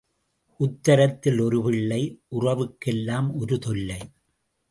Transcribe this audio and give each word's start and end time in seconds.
உத்தரத்தில் 0.59 1.39
ஒரு 1.41 1.61
பிள்ளை 1.63 2.01
உறவுக்கெல்லாம் 2.31 3.27
ஒரு 3.35 3.59
தொல்லை. 3.59 3.99